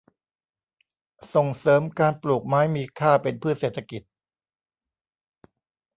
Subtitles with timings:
[1.33, 4.01] ส่งเสริมการปลูกไม้มีค่าเป็นพืชเศรษฐกิจ